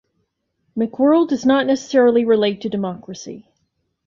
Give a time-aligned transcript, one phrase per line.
[0.75, 3.51] McWorld does not necessarily relate to democracy.